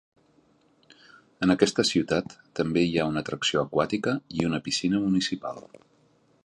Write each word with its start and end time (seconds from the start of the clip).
En 1.47 1.53
aquesta 1.55 1.85
ciutat 1.89 2.33
també 2.61 2.85
hi 2.87 2.97
ha 3.03 3.07
una 3.11 3.23
atracció 3.25 3.65
aquàtica 3.67 4.17
i 4.39 4.51
una 4.51 4.63
piscina 4.69 5.03
municipal. 5.07 5.63